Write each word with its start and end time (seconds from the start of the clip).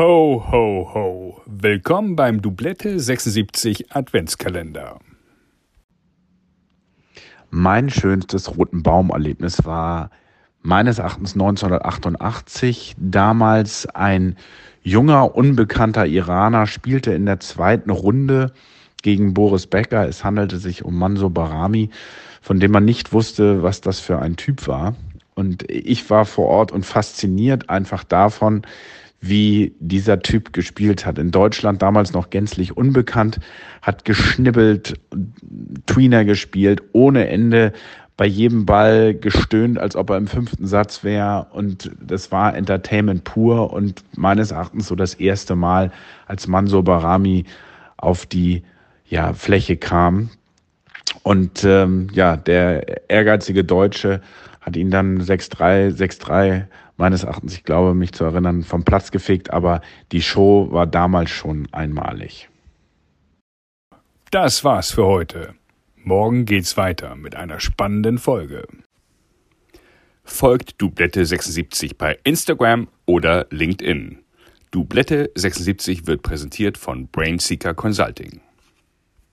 Ho, 0.00 0.42
ho, 0.50 0.90
ho. 0.94 1.42
Willkommen 1.44 2.16
beim 2.16 2.40
Doublette 2.40 2.98
76 2.98 3.94
Adventskalender. 3.94 4.98
Mein 7.50 7.90
schönstes 7.90 8.56
Roten 8.56 8.82
Baum-Erlebnis 8.82 9.66
war 9.66 10.08
meines 10.62 11.00
Erachtens 11.00 11.34
1988. 11.34 12.96
Damals 12.96 13.86
ein 13.94 14.36
junger, 14.82 15.36
unbekannter 15.36 16.06
Iraner 16.06 16.66
spielte 16.66 17.12
in 17.12 17.26
der 17.26 17.40
zweiten 17.40 17.90
Runde 17.90 18.54
gegen 19.02 19.34
Boris 19.34 19.66
Becker. 19.66 20.08
Es 20.08 20.24
handelte 20.24 20.56
sich 20.56 20.82
um 20.82 20.98
Manso 20.98 21.28
Barami, 21.28 21.90
von 22.40 22.58
dem 22.58 22.70
man 22.72 22.86
nicht 22.86 23.12
wusste, 23.12 23.62
was 23.62 23.82
das 23.82 24.00
für 24.00 24.18
ein 24.18 24.36
Typ 24.36 24.66
war. 24.66 24.96
Und 25.34 25.70
ich 25.70 26.08
war 26.08 26.24
vor 26.24 26.46
Ort 26.46 26.72
und 26.72 26.86
fasziniert 26.86 27.68
einfach 27.68 28.02
davon, 28.02 28.62
wie 29.20 29.74
dieser 29.80 30.20
Typ 30.20 30.52
gespielt 30.52 31.04
hat. 31.04 31.18
In 31.18 31.30
Deutschland 31.30 31.82
damals 31.82 32.12
noch 32.12 32.30
gänzlich 32.30 32.76
unbekannt, 32.76 33.38
hat 33.82 34.04
geschnibbelt, 34.04 34.94
Tweener 35.86 36.24
gespielt, 36.24 36.82
ohne 36.92 37.28
Ende, 37.28 37.72
bei 38.16 38.26
jedem 38.26 38.66
Ball 38.66 39.14
gestöhnt, 39.14 39.78
als 39.78 39.96
ob 39.96 40.10
er 40.10 40.18
im 40.18 40.26
fünften 40.26 40.66
Satz 40.66 41.04
wäre. 41.04 41.46
Und 41.52 41.90
das 42.02 42.30
war 42.30 42.54
Entertainment 42.54 43.24
pur 43.24 43.72
und 43.72 44.04
meines 44.14 44.50
Erachtens 44.50 44.88
so 44.88 44.94
das 44.94 45.14
erste 45.14 45.56
Mal, 45.56 45.90
als 46.26 46.46
Manso 46.46 46.82
Barami 46.82 47.46
auf 47.96 48.26
die 48.26 48.62
ja, 49.06 49.32
Fläche 49.32 49.78
kam. 49.78 50.28
Und 51.22 51.64
ähm, 51.64 52.08
ja, 52.12 52.36
der 52.36 53.10
ehrgeizige 53.10 53.64
Deutsche 53.64 54.20
hat 54.60 54.76
ihn 54.76 54.90
dann 54.90 55.20
6-3, 55.20 55.96
6-3 55.96 56.66
meines 56.96 57.24
Erachtens, 57.24 57.54
ich 57.54 57.64
glaube, 57.64 57.94
mich 57.94 58.12
zu 58.12 58.24
erinnern, 58.24 58.62
vom 58.62 58.84
Platz 58.84 59.10
gefegt, 59.10 59.52
aber 59.52 59.80
die 60.12 60.22
Show 60.22 60.68
war 60.70 60.86
damals 60.86 61.30
schon 61.30 61.66
einmalig. 61.72 62.48
Das 64.30 64.64
war's 64.64 64.92
für 64.92 65.06
heute. 65.06 65.54
Morgen 65.96 66.44
geht's 66.44 66.76
weiter 66.76 67.16
mit 67.16 67.34
einer 67.34 67.58
spannenden 67.58 68.18
Folge. 68.18 68.66
Folgt 70.24 70.80
Dublette 70.80 71.26
76 71.26 71.98
bei 71.98 72.18
Instagram 72.22 72.88
oder 73.06 73.46
LinkedIn. 73.50 74.18
Dublette 74.70 75.30
76 75.34 76.06
wird 76.06 76.22
präsentiert 76.22 76.78
von 76.78 77.08
Brainseeker 77.08 77.74
Consulting. 77.74 78.40